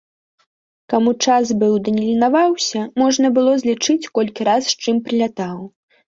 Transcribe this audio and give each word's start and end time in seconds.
Каму 0.93 1.11
час 1.25 1.51
быў 1.63 1.75
ды 1.87 1.93
не 1.97 2.05
ленаваўся, 2.07 2.81
можна 3.03 3.33
было 3.37 3.51
злічыць, 3.61 4.09
колькі 4.19 4.41
раз 4.51 4.63
з 4.73 4.81
чым 4.83 4.95
прылятаў. 5.11 5.57